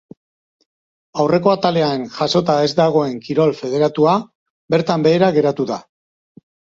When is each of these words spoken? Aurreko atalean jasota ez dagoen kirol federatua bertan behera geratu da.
Aurreko 1.23 1.49
atalean 1.51 2.05
jasota 2.15 2.55
ez 2.67 2.71
dagoen 2.79 3.13
kirol 3.27 3.53
federatua 3.59 4.15
bertan 4.75 5.05
behera 5.09 5.31
geratu 5.37 5.67
da. 5.73 5.79